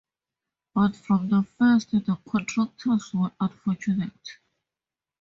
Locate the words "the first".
1.29-1.91